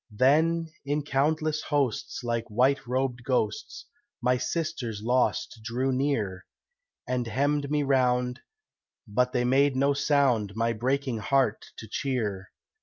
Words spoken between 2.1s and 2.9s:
like white